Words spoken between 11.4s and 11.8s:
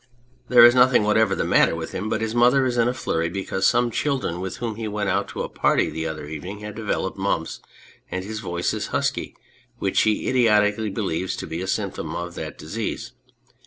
be a